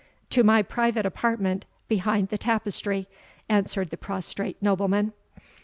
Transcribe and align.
"To 0.31 0.43
my 0.43 0.63
private 0.63 1.05
apartment 1.05 1.63
behind 1.87 2.29
the 2.29 2.37
tapestry," 2.39 3.07
answered 3.47 3.91
the 3.91 3.97
prostrate 3.97 4.59
nobleman. 4.59 5.13